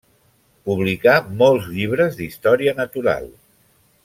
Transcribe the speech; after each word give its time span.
Publicà 0.69 1.13
molts 1.43 1.69
llibres 1.75 2.19
d’història 2.23 2.75
natural. 2.83 3.31